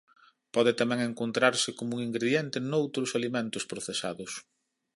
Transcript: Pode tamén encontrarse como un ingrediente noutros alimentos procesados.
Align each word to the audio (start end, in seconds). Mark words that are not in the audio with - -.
Pode 0.55 0.71
tamén 0.79 0.99
encontrarse 1.09 1.69
como 1.77 1.91
un 1.95 1.99
ingrediente 2.07 2.57
noutros 2.61 3.09
alimentos 3.19 3.63
procesados. 3.71 4.31